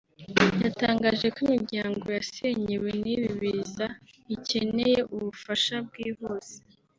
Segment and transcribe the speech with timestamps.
[0.65, 3.87] yatangaje ko imiryango yasenyewe n’ibi biza
[4.35, 6.55] ikeneye ubufasha bwihuse